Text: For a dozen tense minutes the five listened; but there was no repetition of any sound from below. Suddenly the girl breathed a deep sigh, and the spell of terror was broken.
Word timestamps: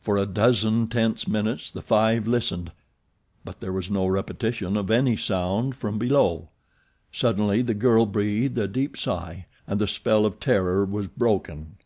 For 0.00 0.16
a 0.16 0.26
dozen 0.26 0.88
tense 0.88 1.28
minutes 1.28 1.70
the 1.70 1.82
five 1.82 2.26
listened; 2.26 2.72
but 3.44 3.60
there 3.60 3.70
was 3.72 3.88
no 3.88 4.08
repetition 4.08 4.76
of 4.76 4.90
any 4.90 5.16
sound 5.16 5.76
from 5.76 5.98
below. 6.00 6.48
Suddenly 7.12 7.62
the 7.62 7.74
girl 7.74 8.04
breathed 8.04 8.58
a 8.58 8.66
deep 8.66 8.96
sigh, 8.96 9.46
and 9.68 9.80
the 9.80 9.86
spell 9.86 10.26
of 10.26 10.40
terror 10.40 10.84
was 10.84 11.06
broken. 11.06 11.76